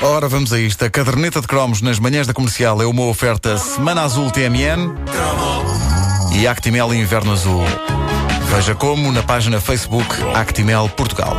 Ora, 0.00 0.28
vamos 0.28 0.52
a 0.52 0.60
isto. 0.60 0.84
A 0.84 0.90
caderneta 0.90 1.40
de 1.40 1.46
cromos 1.48 1.82
nas 1.82 1.98
manhãs 1.98 2.26
da 2.26 2.32
comercial 2.32 2.80
é 2.80 2.86
uma 2.86 3.02
oferta 3.02 3.58
Semana 3.58 4.02
Azul 4.02 4.30
TMN 4.30 4.94
e 6.32 6.46
Actimel 6.46 6.94
Inverno 6.94 7.32
Azul. 7.32 7.64
Veja 8.54 8.76
como 8.76 9.10
na 9.10 9.24
página 9.24 9.60
Facebook 9.60 10.14
Actimel 10.34 10.88
Portugal. 10.90 11.36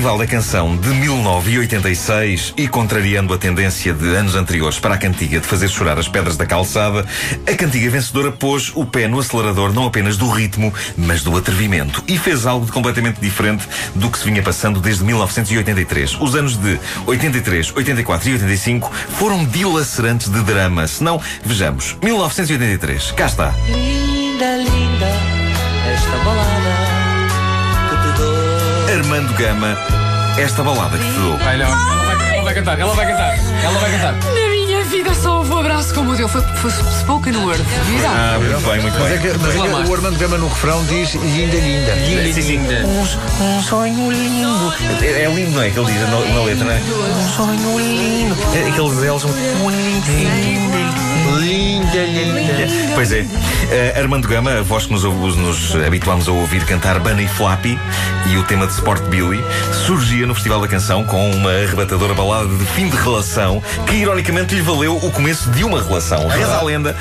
Festival 0.00 0.16
da 0.16 0.26
Canção 0.26 0.76
de 0.78 0.88
1986 0.88 2.54
e 2.56 2.66
contrariando 2.66 3.34
a 3.34 3.38
tendência 3.38 3.92
de 3.92 4.16
anos 4.16 4.34
anteriores 4.34 4.78
para 4.78 4.94
a 4.94 4.98
cantiga 4.98 5.38
de 5.38 5.46
fazer 5.46 5.68
chorar 5.68 5.98
as 5.98 6.08
pedras 6.08 6.38
da 6.38 6.46
calçada, 6.46 7.04
a 7.46 7.54
cantiga 7.54 7.90
vencedora 7.90 8.32
pôs 8.32 8.72
o 8.74 8.86
pé 8.86 9.06
no 9.06 9.20
acelerador 9.20 9.74
não 9.74 9.84
apenas 9.84 10.16
do 10.16 10.26
ritmo, 10.30 10.72
mas 10.96 11.22
do 11.22 11.36
atrevimento 11.36 12.02
e 12.08 12.16
fez 12.16 12.46
algo 12.46 12.64
de 12.64 12.72
completamente 12.72 13.20
diferente 13.20 13.68
do 13.94 14.08
que 14.08 14.18
se 14.18 14.24
vinha 14.24 14.42
passando 14.42 14.80
desde 14.80 15.04
1983. 15.04 16.16
Os 16.18 16.34
anos 16.34 16.56
de 16.56 16.80
83, 17.04 17.76
84 17.76 18.30
e 18.30 18.32
85 18.32 18.90
foram 19.10 19.44
dilacerantes 19.44 20.30
de 20.30 20.42
drama. 20.42 20.86
Se 20.86 21.04
não, 21.04 21.20
vejamos, 21.44 21.98
1983, 22.02 23.12
cá 23.12 23.26
está. 23.26 23.54
Linda, 23.68 24.56
linda, 24.56 25.10
esta 25.92 26.16
balada. 26.24 26.99
Armando 29.00 29.32
Gama, 29.32 29.78
esta 30.36 30.62
balada 30.62 30.98
que 30.98 31.04
te 31.04 31.18
dou. 31.20 31.38
Não, 31.38 31.50
ela 31.50 31.74
vai, 31.74 32.34
ela 32.34 32.44
vai 32.44 32.54
cantar, 32.54 32.78
ela 32.78 32.94
vai 32.94 33.06
cantar, 33.06 33.34
ela 33.64 33.78
vai 33.78 33.90
cantar. 33.92 34.12
Na 34.12 34.48
minha 34.50 34.84
vida 34.84 35.14
só 35.14 35.38
houve 35.38 35.50
um 35.52 35.58
abraço 35.58 35.94
como 35.94 36.12
o 36.12 36.14
dele. 36.16 36.28
Foi, 36.28 36.42
foi 36.42 36.70
spoken 36.70 37.34
word. 37.38 37.64
Ah, 38.06 38.36
muito 38.38 38.60
bem, 38.60 38.80
muito 38.82 38.98
Mas 39.00 39.12
é 39.12 39.16
bem. 39.16 39.32
que, 39.32 39.38
mas 39.38 39.54
é 39.56 39.58
que 39.58 39.88
o 39.90 39.94
Armando 39.94 40.18
Gama 40.18 40.36
no 40.36 40.48
refrão 40.48 40.84
diz 40.84 41.14
linda, 41.14 41.56
linda. 41.56 42.32
Sim, 42.34 42.42
sim. 42.42 42.58
Um, 42.60 43.44
um 43.58 43.62
sonho 43.62 44.12
lindo. 44.12 44.74
É, 45.02 45.22
é 45.22 45.32
lindo, 45.34 45.52
não 45.52 45.62
é? 45.62 45.70
Que 45.70 45.78
ele 45.78 45.92
diz 45.92 46.02
na, 46.02 46.34
na 46.34 46.42
letra, 46.44 46.64
não 46.66 46.72
é? 46.72 46.76
Um 46.76 47.28
sonho 47.30 47.78
lindo. 47.78 48.36
É, 48.54 48.68
aqueles 48.68 48.98
L's 48.98 49.22
são. 49.22 49.30
Linda, 51.38 52.04
linda. 52.04 52.94
Pois 52.94 53.12
é. 53.12 53.24
Eh, 53.70 53.94
Armando 53.96 54.26
Gama, 54.26 54.58
a 54.58 54.62
voz 54.62 54.86
que 54.86 54.92
nos, 54.92 55.04
nos 55.04 55.74
habituámos 55.76 56.28
a 56.28 56.32
ouvir 56.32 56.64
cantar 56.64 56.98
Bunny 56.98 57.28
Flappy 57.28 57.78
e 58.26 58.36
o 58.36 58.42
tema 58.42 58.66
de 58.66 58.72
Sport 58.72 59.02
Billy, 59.04 59.42
surgia 59.86 60.26
no 60.26 60.34
Festival 60.34 60.60
da 60.60 60.68
Canção 60.68 61.04
com 61.04 61.30
uma 61.30 61.50
arrebatadora 61.52 62.12
balada 62.14 62.48
de 62.48 62.64
fim 62.66 62.88
de 62.88 62.96
relação 62.96 63.62
que, 63.86 63.94
ironicamente, 63.94 64.54
lhe 64.54 64.60
valeu 64.60 64.96
o 64.96 65.10
começo 65.10 65.50
de 65.50 65.62
uma 65.64 65.82
relação. 65.82 66.26
Reza 66.28 66.56
a 66.56 66.62
lenda. 66.62 66.96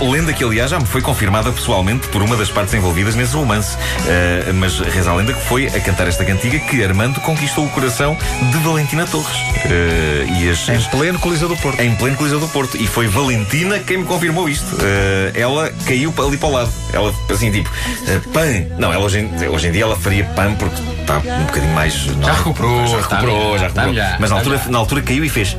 Lenda 0.00 0.32
que, 0.32 0.42
aliás, 0.44 0.70
já 0.70 0.78
me 0.78 0.86
foi 0.86 1.00
confirmada 1.00 1.50
pessoalmente 1.52 2.08
por 2.08 2.22
uma 2.22 2.36
das 2.36 2.50
partes 2.50 2.74
envolvidas 2.74 3.14
nesse 3.14 3.34
romance. 3.34 3.76
Eh, 4.06 4.52
mas 4.54 4.78
reza 4.80 5.10
a 5.10 5.14
lenda 5.14 5.32
que 5.32 5.44
foi 5.46 5.66
a 5.66 5.80
cantar 5.80 6.08
esta 6.08 6.24
cantiga 6.24 6.58
que 6.58 6.82
Armando 6.84 7.20
conquistou 7.20 7.64
o 7.64 7.68
coração 7.70 8.16
de 8.50 8.58
Valentina 8.58 9.06
Torres. 9.06 9.36
Eh, 9.66 10.26
e 10.40 10.50
as, 10.50 10.68
Em 10.68 10.80
pleno 10.90 11.18
Coliseu 11.18 11.48
do 11.48 11.56
Porto. 11.56 11.80
em 11.80 11.94
pleno 11.94 12.16
Coliseu 12.16 12.40
do 12.40 12.48
Porto. 12.48 12.76
E 12.76 12.86
foi 12.86 13.06
Valentina 13.06 13.67
quem 13.80 13.98
me 13.98 14.04
confirmou 14.04 14.48
isto. 14.48 14.76
Eh, 14.82 15.32
ela 15.34 15.70
caiu 15.86 16.12
ali 16.26 16.36
para 16.36 16.48
o 16.48 16.52
lado. 16.52 16.70
Ela, 16.92 17.12
assim, 17.30 17.50
tipo, 17.50 17.70
eh, 18.06 18.20
pã. 18.32 18.44
Não, 18.78 18.92
ela 18.92 19.04
hoje 19.04 19.18
em, 19.20 19.48
hoje 19.48 19.68
em 19.68 19.72
dia 19.72 19.82
ela 19.82 19.96
faria 19.96 20.24
pã 20.24 20.54
porque 20.54 20.80
está 21.00 21.18
um 21.18 21.44
bocadinho 21.46 21.72
mais. 21.74 21.94
Já 21.94 22.32
recuperou, 22.32 22.86
Já 22.86 22.96
recuperou, 22.96 23.36
melhor, 23.36 23.58
já 23.58 23.62
recuperou. 23.64 23.88
melhor, 23.92 24.16
Mas 24.20 24.30
na 24.30 24.38
está 24.38 24.50
altura, 24.50 24.70
na 24.72 24.78
altura 24.78 25.02
caiu 25.02 25.24
e 25.24 25.28
fez. 25.28 25.56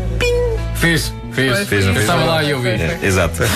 Fez, 0.76 1.14
fez, 1.40 1.68
Fez, 1.68 1.86
não 1.86 1.94
fez? 1.94 2.06
estava 2.06 2.24
lá 2.26 2.44
e 2.44 2.50
eu 2.52 2.62
vi. 2.62 2.70
É, 2.70 3.00
exato. 3.04 3.42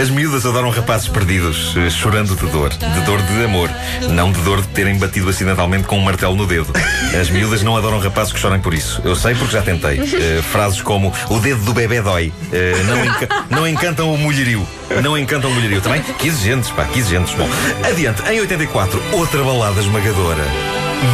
as 0.00 0.10
miúdas 0.10 0.44
adoram 0.46 0.70
rapazes 0.70 1.08
perdidos, 1.08 1.74
chorando 1.90 2.34
de 2.36 2.46
dor. 2.50 2.70
De 2.70 3.00
dor 3.04 3.20
de 3.22 3.44
amor. 3.44 3.70
Não 4.10 4.30
de 4.32 4.40
dor 4.42 4.60
de 4.60 4.68
terem 4.68 4.96
batido 4.98 5.28
acidentalmente 5.28 5.84
com 5.86 5.98
um 5.98 6.02
martelo 6.02 6.36
no 6.36 6.46
dedo. 6.46 6.72
As 7.20 7.28
miúdas 7.30 7.62
não 7.62 7.76
adoram 7.76 7.98
rapazes 7.98 8.32
que 8.32 8.38
chorem 8.38 8.60
por 8.60 8.74
isso. 8.74 9.00
Eu 9.04 9.14
sei 9.16 9.34
porque 9.34 9.52
já 9.52 9.62
tentei. 9.62 9.98
Eh, 10.00 10.42
frases 10.52 10.80
como 10.82 11.12
o 11.28 11.38
dedo 11.38 11.62
do 11.64 11.72
bebê 11.74 12.00
dói. 12.00 12.32
Eh, 12.52 12.74
não, 12.86 13.04
enca- 13.04 13.28
não 13.50 13.68
encantam 13.68 14.12
o 14.12 14.18
mulherio. 14.18 14.66
Não 15.02 15.16
encantam 15.16 15.50
o 15.50 15.54
mulherio. 15.54 15.80
Também, 15.80 16.02
que 16.02 16.28
exigentes, 16.28 16.70
pá, 16.70 16.84
que 16.84 16.98
exigentes. 16.98 17.34
Bom, 17.34 17.48
adiante. 17.88 18.22
Em 18.30 18.40
84, 18.40 19.02
outra 19.12 19.42
balada 19.42 19.80
esmagadora. 19.80 20.44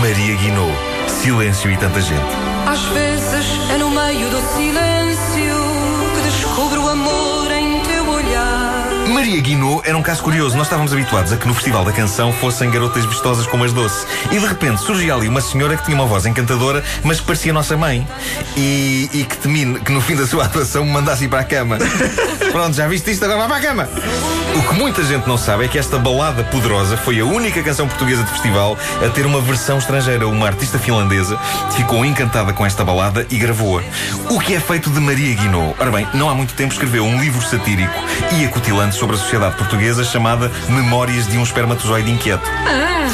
Maria 0.00 0.34
Guinot. 0.37 0.95
Silêncio 1.09 1.71
e 1.71 1.77
tanta 1.77 2.00
gente. 2.00 2.21
Às 2.67 2.83
vezes 2.87 3.47
é 3.71 3.78
no 3.78 3.91
meio 3.91 4.28
do 4.31 4.41
silêncio 4.55 5.56
que 6.15 6.22
descubro 6.22 6.83
o 6.84 6.89
amor. 6.89 7.56
Maria 9.16 9.41
Guinot 9.41 9.81
era 9.88 9.97
um 9.97 10.03
caso 10.03 10.22
curioso. 10.22 10.59
Nós 10.59 10.66
estávamos 10.66 10.93
habituados 10.93 11.32
a 11.32 11.38
que 11.38 11.49
no 11.49 11.54
Festival 11.54 11.87
da 11.87 11.91
Canção 11.91 12.34
fossem 12.34 12.71
garotas 12.71 13.03
vistosas 13.06 13.47
como 13.47 13.65
as 13.65 13.72
doce. 13.72 14.06
E 14.31 14.38
de 14.38 14.47
repente 14.47 14.82
surgia 14.82 15.15
ali 15.15 15.27
uma 15.27 15.41
senhora 15.41 15.75
que 15.75 15.84
tinha 15.84 15.97
uma 15.97 16.04
voz 16.04 16.27
encantadora, 16.27 16.84
mas 17.03 17.19
que 17.19 17.25
parecia 17.25 17.50
nossa 17.50 17.78
mãe. 17.78 18.06
E, 18.59 19.09
e 19.15 19.25
que 19.25 19.38
temia 19.38 19.81
que 19.81 19.91
no 19.91 20.03
fim 20.03 20.16
da 20.16 20.26
sua 20.26 20.44
atuação 20.44 20.84
me 20.84 20.93
mandasse 20.93 21.25
ir 21.25 21.28
para 21.28 21.41
a 21.41 21.44
cama. 21.44 21.78
Pronto, 22.53 22.76
já 22.76 22.87
viste 22.87 23.10
isto? 23.10 23.25
Agora 23.25 23.49
vai 23.49 23.49
para 23.49 23.56
a 23.56 23.60
cama. 23.71 23.88
O 24.55 24.69
que 24.69 24.75
muita 24.75 25.03
gente 25.03 25.26
não 25.26 25.38
sabe 25.38 25.65
é 25.65 25.69
que 25.69 25.78
esta 25.78 25.99
balada 25.99 26.44
poderosa 26.44 26.99
foi 26.99 27.19
a 27.19 27.25
única 27.25 27.62
canção 27.62 27.88
portuguesa 27.88 28.22
de 28.22 28.31
festival 28.32 28.76
a 29.03 29.09
ter 29.09 29.25
uma 29.25 29.41
versão 29.41 29.78
estrangeira. 29.78 30.28
Uma 30.28 30.47
artista 30.47 30.78
finlandesa 30.78 31.38
ficou 31.75 32.05
encantada 32.05 32.53
com 32.53 32.66
esta 32.66 32.84
balada 32.84 33.26
e 33.31 33.38
gravou-a. 33.38 33.82
O 34.28 34.38
que 34.38 34.55
é 34.55 34.60
feito 34.60 34.91
de 34.91 35.00
Maria 35.00 35.34
Guinot? 35.34 35.75
Ora 35.78 35.91
bem, 35.91 36.06
não 36.12 36.28
há 36.28 36.34
muito 36.34 36.53
tempo 36.53 36.75
escreveu 36.75 37.03
um 37.03 37.19
livro 37.19 37.41
satírico 37.41 37.99
e 38.38 38.44
acutilante 38.44 38.94
sobre 38.94 39.06
a 39.15 39.19
sociedade 39.19 39.56
portuguesa 39.56 40.05
chamada 40.05 40.50
Memórias 40.69 41.27
de 41.28 41.39
um 41.39 41.43
Espermatozoide 41.43 42.11
Inquieto. 42.11 42.49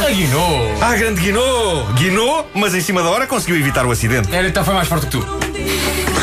A 0.06 0.10
Guinou. 0.10 0.74
Ah, 0.80 0.96
grande 0.96 1.20
Guinot! 1.20 1.92
Guinot, 1.94 2.48
mas 2.54 2.74
em 2.74 2.80
cima 2.80 3.02
da 3.02 3.10
hora 3.10 3.26
conseguiu 3.26 3.56
evitar 3.56 3.86
o 3.86 3.90
acidente. 3.90 4.34
Era, 4.34 4.48
então 4.48 4.64
foi 4.64 4.74
mais 4.74 4.88
forte 4.88 5.06
que 5.06 5.12
tu. 5.12 5.26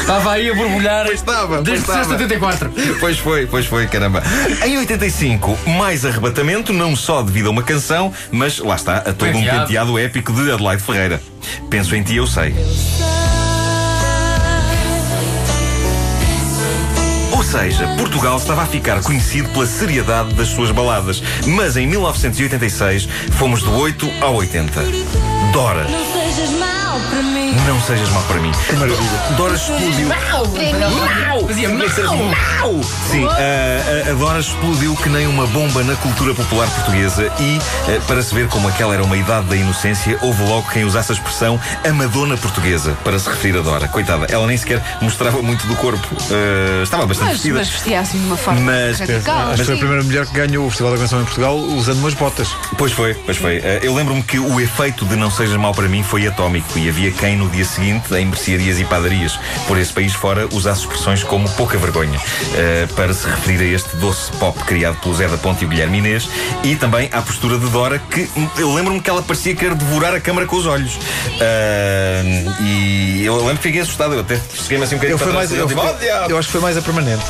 Estava 0.02 0.32
aí 0.32 0.50
a 0.50 0.56
borbulhar 0.56 1.06
Pois 1.06 1.20
estava, 1.20 1.62
desde 1.62 1.84
estava. 1.84 2.04
74. 2.04 2.72
Pois 3.00 3.20
foi, 3.20 3.46
pois 3.46 3.66
foi, 3.68 3.86
caramba. 3.88 4.24
Em 4.66 4.78
85, 4.80 5.56
mais 5.78 6.04
arrebatamento, 6.04 6.74
não 6.74 6.96
só 6.96 7.22
devido 7.22 7.48
a 7.48 7.52
uma 7.52 7.62
canção, 7.62 8.12
mas 8.32 8.58
lá 8.58 8.76
está, 8.76 8.98
a 8.98 9.14
todo 9.14 9.30
um 9.30 9.34
Penteado. 9.34 9.60
penteado 9.62 10.00
épico 10.00 10.34
de 10.34 10.52
Adelaide 10.52 10.82
Ferreira. 10.82 11.22
Penso 11.70 11.96
em 11.96 12.02
ti, 12.02 12.16
eu 12.16 12.26
sei. 12.26 12.56
Ou 12.58 13.09
seja, 17.50 17.88
Portugal 17.98 18.38
estava 18.38 18.62
a 18.62 18.66
ficar 18.68 19.02
conhecido 19.02 19.50
pela 19.50 19.66
seriedade 19.66 20.36
das 20.36 20.50
suas 20.50 20.70
baladas. 20.70 21.24
Mas 21.48 21.78
em 21.78 21.88
1986 21.88 23.10
fomos 23.32 23.64
do 23.64 23.74
8 23.74 24.08
ao 24.22 24.36
80. 24.36 24.84
Dora, 25.52 25.88
sejas 26.40 26.52
mau 26.58 27.00
para 27.10 27.22
mim. 27.22 27.54
não 27.68 27.82
sejas 27.82 28.10
mal 28.12 28.24
para 28.24 28.40
mim. 28.40 28.52
Dora 29.36 29.54
explodiu. 29.56 30.08
Fazia 31.48 31.68
Tinha 31.70 31.80
que 31.86 31.90
ser 31.92 32.06
assim, 32.06 32.24
mau! 32.24 32.84
Sim, 33.10 33.26
a, 33.26 34.08
a- 34.08 34.12
a 34.12 34.14
Dora 34.14 34.40
explodiu 34.40 34.96
que 34.96 35.10
nem 35.10 35.28
uma 35.28 35.46
bomba 35.48 35.84
na 35.84 35.96
cultura 35.96 36.34
popular 36.34 36.68
portuguesa 36.70 37.32
e, 37.40 37.60
eh, 37.90 38.00
para 38.08 38.22
se 38.22 38.34
ver 38.34 38.48
como 38.48 38.68
aquela 38.68 38.94
era 38.94 39.04
uma 39.04 39.18
idade 39.18 39.48
da 39.48 39.56
inocência, 39.56 40.18
houve 40.22 40.44
logo 40.44 40.70
quem 40.72 40.84
usasse 40.86 41.12
a 41.12 41.16
expressão 41.16 41.60
a 41.88 41.92
Madonna 41.94 42.38
portuguesa 42.38 42.96
para 43.04 43.18
se 43.20 43.28
referir 43.30 43.58
a 43.58 43.62
Dora. 43.62 43.88
Coitada, 43.88 44.28
ela 44.30 44.46
nem 44.48 44.56
sequer 44.58 44.82
mostrava 45.02 45.42
muito 45.42 45.66
do 45.68 45.76
corpo. 45.76 46.08
Eh, 46.32 46.84
estava 46.84 47.06
bastante 47.06 47.28
Mas, 47.30 47.34
vestida. 47.38 47.56
mas 47.60 47.70
vestia 47.70 48.00
assim 48.00 48.20
de 48.20 48.26
uma 48.26 48.38
forma 48.38 48.62
Mas- 48.62 49.00
radical. 49.00 49.48
Acho 49.50 49.56
que 49.58 49.64
foi 49.66 49.76
a 49.76 49.78
primeira 49.78 50.04
mulher 50.04 50.26
que 50.26 50.34
ganhou 50.34 50.66
o 50.66 50.70
Festival 50.70 50.94
da 50.94 50.98
Canção 51.00 51.22
em 51.22 51.26
Portugal 51.26 51.58
usando 51.58 52.00
umas 52.00 52.14
botas. 52.14 52.48
Pois 52.78 52.92
foi, 52.94 53.14
pois 53.14 53.38
foi. 53.38 53.58
Eh, 53.58 53.80
eu 53.84 53.94
lembro-me 53.96 54.22
que 54.24 54.40
o 54.40 54.60
efeito 54.60 55.06
de 55.06 55.16
não 55.16 55.32
sejas 55.32 55.58
mal 55.58 55.74
para 55.74 55.88
mim 55.88 56.04
foi 56.04 56.28
atómico 56.30 56.78
e 56.78 56.90
havia 56.90 57.12
quem 57.12 57.36
no 57.36 57.50
dia 57.50 57.66
seguinte, 57.66 58.14
em 58.14 58.26
mercearias 58.26 58.80
e 58.80 58.86
padarias 58.86 59.40
por 59.68 59.78
esse 59.78 59.92
país 59.94 60.14
fora, 60.14 60.48
usasse 60.52 60.82
expressões 60.82 61.24
como 61.24 61.50
pouca 61.52 61.78
vergonha 61.78 62.20
eh, 62.56 62.88
para 62.96 63.14
se 63.14 63.28
referir 63.28 63.60
a 63.62 63.76
este 63.76 63.96
doce 63.98 64.32
pop 64.34 64.58
criado 64.64 65.00
pelo 65.02 65.16
Zé 65.16 65.28
da 65.28 65.38
Ponte 65.38 65.64
e 65.64 65.66
o 65.66 65.70
Guilherme 65.70 66.00
Inês 66.00 66.30
e 66.64 66.76
também 66.76 67.10
à 67.12 67.22
postura 67.22 67.58
de 67.58 67.68
Dora 67.68 68.00
que 68.00 68.30
eu 68.58 68.74
lembro-me 68.74 69.02
que 69.02 69.10
ela 69.10 69.22
parecia 69.22 69.56
querer 69.56 69.76
devorar 69.76 70.14
a 70.14 70.20
câmara 70.20 70.48
com 70.48 70.56
os 70.56 70.66
olhos. 70.66 70.98
Ah, 71.42 72.22
e 72.62 73.24
eu 73.26 73.36
lembro 73.38 73.58
que 73.58 73.64
fiquei 73.64 73.82
assustado, 73.82 74.14
eu 74.14 74.22
até 74.22 74.40
cheguei-me 74.54 74.84
assim 74.84 74.96
um 74.96 74.98
bocadinho 74.98 75.16
Eu, 75.16 75.20
para 75.20 75.34
mais, 75.34 75.50
trás, 75.50 75.62
eu, 75.62 75.68
tipo, 75.68 75.82
"Oh, 75.82 75.94
diabo!" 75.94 76.32
eu 76.32 76.38
acho 76.38 76.48
que 76.48 76.52
foi 76.52 76.62
mais 76.62 76.78
a 76.78 76.82
permanente. 76.82 77.24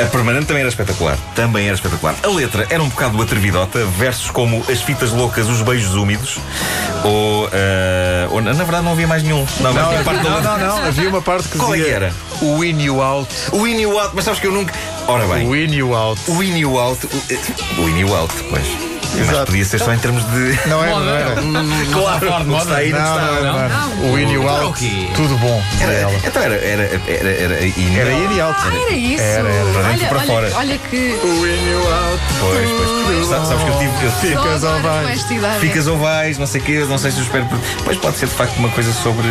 A 0.00 0.06
permanente 0.06 0.46
também 0.46 0.60
era 0.62 0.68
espetacular. 0.68 1.16
Também 1.36 1.66
era 1.66 1.74
espetacular. 1.74 2.14
A 2.22 2.28
letra 2.28 2.66
era 2.68 2.82
um 2.82 2.88
bocado 2.88 3.20
atrevidota, 3.22 3.84
versos 3.86 4.30
como 4.30 4.64
As 4.68 4.80
fitas 4.82 5.10
loucas, 5.12 5.48
os 5.48 5.62
beijos 5.62 5.94
úmidos, 5.94 6.38
ou. 7.04 7.48
eh, 7.52 8.26
ou 8.30 8.40
na 8.42 8.52
verdade 8.52 8.82
não 8.84 8.92
havia 8.92 9.06
mais 9.06 9.22
nenhum. 9.22 9.46
Não, 9.60 9.72
Não, 9.72 9.86
havia 9.90 10.02
parte 10.04 10.22
não, 10.24 10.40
não, 10.42 10.58
não. 10.58 10.84
Havia 10.86 11.08
uma 11.08 11.22
parte 11.22 11.48
que 11.48 11.58
Qual 11.58 11.72
é 11.74 11.76
dizia 11.78 11.90
que 11.90 11.96
era? 11.96 12.14
o 12.42 12.64
in 12.64 12.80
you 12.82 13.00
out. 13.00 13.28
O 13.52 13.66
in 13.66 13.84
o 13.86 13.98
out, 13.98 14.10
mas 14.14 14.24
sabes 14.24 14.40
que 14.40 14.46
eu 14.46 14.52
nunca. 14.52 14.74
Ora 15.06 15.26
bem, 15.26 15.46
O 15.46 15.54
in 15.54 15.80
o 15.82 15.94
out. 15.94 16.20
o 16.28 16.42
in 16.42 16.64
o 16.64 16.78
out. 16.78 17.06
O, 17.06 17.22
eh, 17.32 17.38
o 17.78 17.88
in 17.88 18.04
o 18.04 18.14
out, 18.14 18.34
pois. 18.50 18.93
Mas 19.16 19.28
Exato. 19.28 19.46
podia 19.46 19.64
ser 19.64 19.78
só 19.78 19.92
em 19.94 19.98
termos 19.98 20.24
de. 20.24 20.58
Não 20.68 20.82
era, 20.84 20.98
não 20.98 21.14
era. 21.14 21.34
Claro, 21.92 22.26
falar 22.26 22.42
de 22.42 22.48
moda? 22.48 22.62
está 22.64 22.76
aí, 22.76 22.90
não, 22.90 23.00
Não, 23.00 23.34
está. 23.34 23.68
não 23.68 23.88
não. 23.96 24.12
O 24.12 24.18
in 24.18 24.28
e 24.32 24.38
o 24.38 24.48
out. 24.48 25.10
Tudo 25.14 25.36
bom. 25.38 25.62
para 25.78 25.86
Era, 25.92 26.00
ela. 26.02 26.12
então 26.24 26.42
era, 26.42 26.54
era, 26.56 26.82
era, 27.06 27.30
era, 27.30 27.64
in, 27.66 27.96
Era 27.96 28.12
in 28.12 28.36
e 28.36 28.40
out. 28.40 28.58
Ah, 28.60 28.72
era 28.74 28.90
isso. 28.92 29.22
Era, 29.22 29.48
era. 29.48 29.72
Para 29.72 29.82
dentro 29.82 29.90
e 29.90 29.94
olha, 29.94 30.08
para 30.08 30.18
olha, 30.18 30.26
fora. 30.26 30.52
olha 30.56 30.78
que. 30.78 30.96
O 31.22 31.46
in 31.46 31.70
e 31.70 31.74
o 31.74 31.92
out. 31.94 32.22
Pois, 32.40 32.70
pois. 32.70 33.28
Sa- 33.28 33.44
Sabes 33.44 33.62
que 33.64 33.70
eu 33.70 33.78
tive. 33.78 34.10
Ficas 34.34 34.60
Só 34.60 34.68
ao 34.68 34.74
agora 34.76 34.98
com 34.98 35.04
vais. 35.04 35.20
esta 35.20 35.34
idade. 35.34 35.60
Ficas 35.60 35.86
ovais, 35.86 36.38
não 36.38 36.46
sei 36.46 36.60
o 36.60 36.64
quê, 36.64 36.84
não 36.88 36.98
sei 36.98 37.10
se 37.12 37.18
eu 37.18 37.22
espero. 37.24 37.46
Pois 37.84 37.96
pode 37.98 38.16
ser 38.18 38.26
de 38.26 38.34
facto 38.34 38.56
uma 38.58 38.68
coisa 38.70 38.92
sobre. 38.92 39.28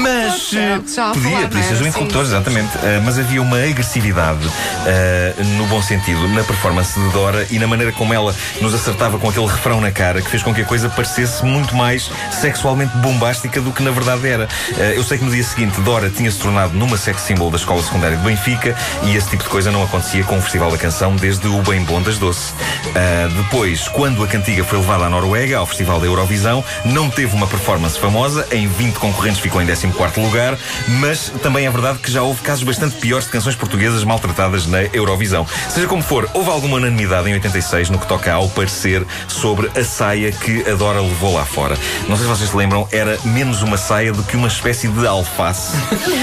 Mas 0.00 0.54
é 0.54 0.72
eh, 0.72 0.78
o 0.78 0.82
que 0.82 0.94
já 0.94 1.10
a 1.10 1.14
podia, 1.14 1.38
era? 1.38 1.84
um 1.84 1.86
interruptor, 1.86 2.22
exatamente. 2.22 2.70
Eh, 2.82 3.00
mas 3.04 3.18
havia 3.18 3.42
uma 3.42 3.58
agressividade, 3.62 4.48
eh, 4.86 5.34
no 5.56 5.66
bom 5.66 5.82
sentido, 5.82 6.28
na 6.28 6.42
performance 6.42 6.98
de 6.98 7.08
Dora 7.10 7.46
e 7.50 7.58
na 7.58 7.66
maneira 7.66 7.92
como 7.92 8.12
ela 8.14 8.34
nos 8.60 8.74
acertava 8.74 9.18
com 9.18 9.28
aquele 9.28 9.46
refrão 9.46 9.80
na 9.80 9.90
cara 9.90 10.22
que 10.22 10.30
fez 10.30 10.42
com 10.42 10.54
que 10.54 10.62
a 10.62 10.64
coisa 10.64 10.88
parecesse 10.88 11.44
muito 11.44 11.74
mais 11.76 12.10
sexualmente 12.30 12.96
bombástica 12.98 13.60
do 13.60 13.72
que 13.72 13.82
na 13.82 13.90
verdade 13.90 14.26
era. 14.26 14.48
Eh, 14.78 14.94
eu 14.96 15.04
sei 15.04 15.18
que 15.18 15.24
no 15.24 15.30
dia 15.30 15.44
seguinte 15.44 15.80
Dora 15.82 16.10
tinha 16.10 16.30
se 16.30 16.38
tornado 16.38 16.74
numa 16.74 16.96
sex 16.96 17.20
symbol 17.22 17.50
da 17.50 17.56
escola 17.56 17.82
secundária 17.82 18.16
de 18.16 18.22
Benfica 18.22 18.74
e 19.02 19.14
esse 19.16 19.28
tipo 19.28 19.42
de 19.42 19.48
coisa 19.48 19.70
não 19.70 19.82
acontecia 19.82 20.24
com 20.24 20.38
o 20.38 20.42
Festival 20.42 20.70
da 20.70 20.78
Canção 20.78 21.14
desde 21.16 21.46
o 21.48 21.62
Bem 21.62 21.82
Bom 21.84 22.00
das 22.02 22.18
Doce. 22.18 22.52
Eh, 22.94 23.28
depois, 23.36 23.88
quando 23.88 24.22
a 24.24 24.26
cantiga 24.26 24.64
foi 24.64 24.78
levada 24.78 25.04
à 25.04 25.10
Noruega, 25.10 25.58
ao 25.58 25.66
Festival 25.66 26.00
da 26.00 26.06
Eurovisão, 26.06 26.64
não 26.84 27.10
teve 27.10 27.34
uma 27.34 27.46
performance 27.46 27.98
famosa, 27.98 28.46
em 28.50 28.66
20 28.66 28.94
concorrentes 28.94 29.40
ficou 29.40 29.60
em 29.60 29.65
14º 29.66 30.22
lugar, 30.22 30.56
mas 30.88 31.32
também 31.42 31.66
é 31.66 31.70
verdade 31.70 31.98
que 31.98 32.10
já 32.10 32.22
houve 32.22 32.42
casos 32.42 32.64
bastante 32.64 32.96
piores 32.96 33.26
de 33.26 33.32
canções 33.32 33.54
portuguesas 33.56 34.04
maltratadas 34.04 34.66
na 34.66 34.82
Eurovisão. 34.82 35.46
Seja 35.68 35.86
como 35.86 36.02
for, 36.02 36.28
houve 36.34 36.50
alguma 36.50 36.76
unanimidade 36.76 37.28
em 37.28 37.34
86 37.34 37.90
no 37.90 37.98
que 37.98 38.06
toca 38.06 38.32
ao 38.32 38.48
parecer 38.48 39.04
sobre 39.28 39.70
a 39.78 39.84
saia 39.84 40.32
que 40.32 40.68
a 40.68 40.74
Dora 40.74 41.00
levou 41.00 41.34
lá 41.34 41.44
fora. 41.44 41.76
Não 42.08 42.16
sei 42.16 42.26
se 42.26 42.30
vocês 42.30 42.50
se 42.50 42.56
lembram, 42.56 42.88
era 42.92 43.18
menos 43.24 43.62
uma 43.62 43.76
saia 43.76 44.12
do 44.12 44.22
que 44.22 44.36
uma 44.36 44.48
espécie 44.48 44.88
de 44.88 45.06
alface. 45.06 45.76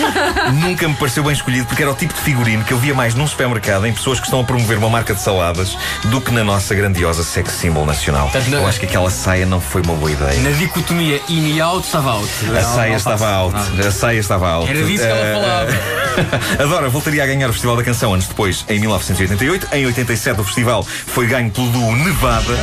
Nunca 0.54 0.88
me 0.88 0.96
pareceu 0.96 1.24
bem 1.24 1.34
escolhido 1.34 1.66
porque 1.66 1.81
era 1.81 1.92
o 1.92 1.96
tipo 1.96 2.13
de 2.13 2.22
figurino 2.22 2.63
que 2.63 2.74
eu 2.74 2.78
via 2.78 2.94
mais 2.94 3.16
num 3.16 3.28
supermercado 3.28 3.86
em 3.86 3.94
pessoas 3.94 4.19
que 4.19 4.25
estão 4.25 4.42
a 4.42 4.44
promover 4.44 4.78
uma 4.78 4.89
marca 4.89 5.13
de 5.13 5.22
saladas 5.22 5.78
do 6.06 6.22
que 6.22 6.31
na 6.31 6.44
nossa 6.44 6.74
grandiosa 6.75 7.24
sex 7.24 7.51
symbol 7.54 7.86
nacional. 7.86 8.30
Portanto, 8.30 8.54
Eu 8.54 8.68
acho 8.68 8.80
que 8.80 8.86
aquela 8.86 9.10
saia 9.10 9.46
não 9.46 9.60
foi 9.60 9.81
uma 9.81 9.96
boa 9.96 10.12
ideia. 10.12 10.39
Na 10.42 10.51
dicotomia 10.51 11.22
in 11.30 11.56
e 11.56 11.62
out, 11.62 11.86
estava 11.86 12.12
out. 12.12 12.30
A 12.57 12.63
saia 12.63 12.96
estava 12.96 13.30
alta. 13.34 13.58
A 13.88 13.92
saia 13.92 14.20
estava 14.20 14.48
alta. 14.50 14.70
Era 14.72 14.84
disso 14.84 15.04
que 15.04 15.10
ela 15.10 15.20
Eh, 15.26 15.34
falava. 15.34 16.04
A 16.64 16.66
Dora 16.68 16.90
voltaria 16.90 17.24
a 17.24 17.26
ganhar 17.26 17.50
o 17.50 17.54
Festival 17.54 17.76
da 17.76 17.84
Canção 17.84 18.14
anos 18.14 18.28
depois, 18.28 18.64
em 18.70 18.80
1988. 18.80 19.68
Em 19.74 19.86
87, 19.88 20.40
o 20.42 20.44
festival 20.44 20.84
foi 20.84 21.26
ganho 21.26 21.50
pelo 21.50 21.68
duo 21.72 21.96
Nevada. 21.96 22.54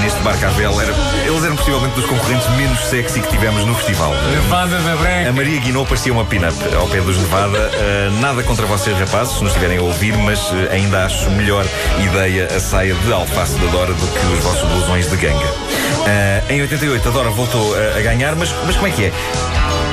Neste 0.00 0.20
barco 0.20 0.44
à 0.46 0.50
vela, 0.50 0.80
era, 0.84 0.92
eles 1.26 1.42
eram 1.42 1.56
possivelmente 1.56 1.96
dos 1.96 2.04
concorrentes 2.06 2.48
menos 2.50 2.78
sexy 2.84 3.20
que 3.20 3.28
tivemos 3.28 3.64
no 3.66 3.74
festival. 3.74 4.14
Levada 4.30 4.78
da 4.78 4.92
A 4.92 4.96
branca. 4.96 5.32
Maria 5.32 5.58
Guinou 5.60 5.84
parecia 5.84 6.12
uma 6.12 6.24
pin-up 6.24 6.56
ao 6.76 6.86
pé 6.86 7.00
dos 7.00 7.16
Nevada. 7.16 7.58
Uh, 7.58 8.20
nada 8.20 8.40
contra 8.44 8.66
vocês, 8.66 8.96
rapazes, 8.96 9.34
se 9.36 9.42
nos 9.42 9.52
estiverem 9.52 9.78
a 9.78 9.82
ouvir, 9.82 10.16
mas 10.18 10.38
uh, 10.50 10.68
ainda 10.70 11.04
acho 11.04 11.28
melhor 11.32 11.66
ideia 11.98 12.46
a 12.54 12.60
saia 12.60 12.94
de 12.94 13.12
alface 13.12 13.58
da 13.58 13.66
Dora 13.66 13.92
do 13.94 14.06
que 14.06 14.26
os 14.26 14.44
vossos 14.44 14.68
blusões 14.68 15.10
de 15.10 15.16
ganga. 15.16 15.44
Uh, 15.46 16.52
em 16.52 16.62
88, 16.62 17.08
a 17.08 17.10
Dora 17.10 17.30
voltou 17.30 17.72
uh, 17.72 17.98
a 17.98 18.00
ganhar, 18.00 18.36
mas, 18.36 18.54
mas 18.64 18.76
como 18.76 18.86
é 18.86 18.90
que 18.90 19.04
é? 19.06 19.12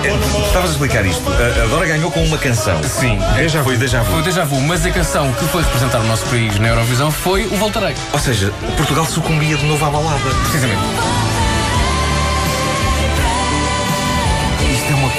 Estavas 0.03 0.69
a 0.69 0.73
explicar 0.73 1.05
isto. 1.05 1.23
A 1.29 1.67
Dora 1.67 1.85
ganhou 1.85 2.09
com 2.11 2.23
uma 2.23 2.37
canção. 2.37 2.81
Sim. 2.83 3.19
Déjà 3.35 3.63
foi 3.63 3.77
déjà 3.77 4.03
Foi 4.03 4.13
vu. 4.15 4.19
o 4.19 4.23
déjà 4.23 4.45
vu, 4.45 4.61
mas 4.61 4.85
a 4.85 4.91
canção 4.91 5.31
que 5.33 5.45
foi 5.47 5.61
representar 5.61 5.99
o 5.99 6.03
nosso 6.05 6.25
país 6.27 6.57
na 6.59 6.69
Eurovisão 6.69 7.11
foi 7.11 7.45
o 7.45 7.55
Voltarei. 7.57 7.95
Ou 8.13 8.19
seja, 8.19 8.51
Portugal 8.77 9.05
sucumbia 9.05 9.57
de 9.57 9.65
novo 9.65 9.85
à 9.85 9.89
balada. 9.89 10.19
Precisamente. 10.43 10.81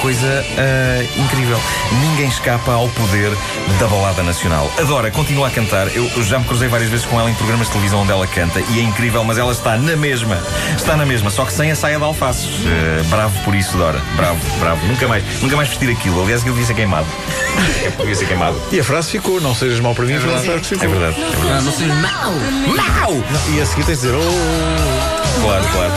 Coisa 0.01 0.45
ah, 0.57 1.03
incrível. 1.17 1.59
Ninguém 2.01 2.27
escapa 2.27 2.71
ao 2.71 2.87
poder 2.89 3.31
da 3.79 3.87
balada 3.87 4.23
nacional. 4.23 4.71
Adora, 4.79 5.11
continua 5.11 5.47
a 5.47 5.51
cantar. 5.51 5.87
Eu, 5.95 6.09
eu 6.15 6.23
já 6.23 6.39
me 6.39 6.45
cruzei 6.45 6.67
várias 6.67 6.89
vezes 6.89 7.05
com 7.05 7.19
ela 7.19 7.29
em 7.29 7.33
programas 7.35 7.67
de 7.67 7.73
televisão 7.73 8.01
onde 8.01 8.11
ela 8.11 8.25
canta 8.27 8.59
e 8.59 8.79
é 8.79 8.83
incrível, 8.83 9.23
mas 9.23 9.37
ela 9.37 9.51
está 9.51 9.77
na 9.77 9.95
mesma. 9.95 10.41
Está 10.75 10.95
na 10.97 11.05
mesma, 11.05 11.29
só 11.29 11.45
que 11.45 11.53
sem 11.53 11.71
a 11.71 11.75
saia 11.75 11.97
de 11.97 12.03
alfaces. 12.03 12.49
Ah, 12.65 13.03
bravo 13.09 13.43
por 13.43 13.55
isso, 13.55 13.77
Dora. 13.77 14.01
Bravo, 14.15 14.39
bravo. 14.59 14.85
Nunca 14.87 15.07
mais, 15.07 15.23
nunca 15.41 15.55
mais 15.55 15.69
vestir 15.69 15.89
aquilo. 15.89 16.21
Aliás, 16.21 16.41
aquilo 16.41 16.55
devia 16.55 16.67
ser 16.67 16.75
queimado. 16.75 17.07
É, 17.81 17.89
devia 17.89 18.15
ser 18.15 18.27
queimado. 18.27 18.61
E 18.71 18.79
a 18.79 18.83
frase 18.83 19.11
ficou, 19.11 19.41
não 19.41 19.55
sejas 19.55 19.79
mau 19.79 19.93
para 19.95 20.05
mim, 20.05 20.13
que 20.13 20.19
ficou. 20.19 20.35
É 20.35 20.39
verdade. 20.39 20.71
É 20.71 20.87
verdade. 20.87 21.15
Ah, 21.51 21.61
não 21.61 21.71
seja 21.71 21.93
mau. 21.95 22.31
Mau! 22.75 23.13
Não, 23.13 23.55
e 23.55 23.61
a 23.61 23.65
seguir 23.65 23.83
tens 23.85 24.01
de 24.01 24.07
dizer, 24.07 24.15
oh, 24.15 25.41
Claro, 25.41 25.65
claro. 25.71 25.93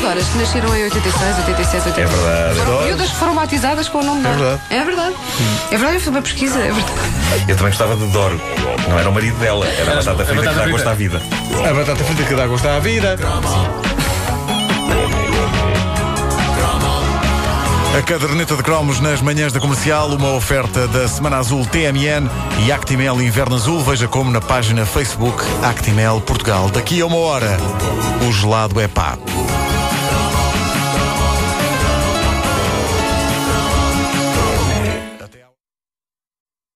Olha, 0.05 0.19
as 0.19 0.27
Doras 0.27 0.27
que 0.27 0.37
nasceram 0.37 0.75
em 0.75 0.83
86, 0.83 1.37
87, 1.37 1.87
88? 1.87 1.99
É 1.99 2.05
verdade. 2.05 2.59
Foram 2.59 2.81
miúdas 2.83 3.09
que 3.09 3.15
foram 3.15 3.35
batizadas 3.35 3.87
com 3.87 3.99
o 3.99 4.03
nome 4.03 4.21
Dora. 4.21 4.35
verdade. 4.35 4.61
É 4.69 4.83
verdade. 4.83 5.15
É 5.67 5.77
verdade, 5.77 5.93
eu 5.95 5.99
fiz 5.99 6.07
uma 6.09 6.21
pesquisa. 6.21 6.59
É 6.59 6.71
verdade. 6.71 6.91
Eu 7.47 7.55
também 7.55 7.71
gostava 7.71 7.95
de 7.95 8.05
Doro. 8.07 8.41
Não 8.89 8.99
era 8.99 9.09
o 9.09 9.13
marido 9.13 9.37
dela, 9.39 9.65
era 9.65 9.93
a 9.93 9.95
batata 9.95 10.25
frita 10.25 10.41
que 10.41 10.47
batata 10.47 10.65
dá 10.65 10.71
gosto 10.71 10.87
à 10.89 10.93
vida. 10.93 11.21
a 11.69 11.73
batata 11.73 12.03
frita 12.03 12.23
que 12.23 12.35
dá 12.35 12.47
gosto 12.47 12.67
à 12.67 12.79
vida. 12.79 13.17
A 17.97 18.01
caderneta 18.01 18.55
de 18.55 18.63
cromos 18.63 18.99
nas 18.99 19.21
manhãs 19.21 19.53
da 19.53 19.59
comercial, 19.59 20.09
uma 20.09 20.33
oferta 20.33 20.87
da 20.87 21.07
Semana 21.07 21.37
Azul 21.37 21.65
TMN 21.65 22.27
e 22.65 22.71
Actimel 22.71 23.21
Inverno 23.21 23.55
Azul. 23.55 23.81
Veja 23.83 24.07
como 24.07 24.31
na 24.31 24.41
página 24.41 24.85
Facebook 24.85 25.41
Actimel 25.63 26.19
Portugal. 26.19 26.69
Daqui 26.69 26.99
a 27.01 27.05
uma 27.05 27.17
hora, 27.17 27.57
o 28.27 28.31
gelado 28.33 28.81
é 28.81 28.87
pá. 28.87 29.17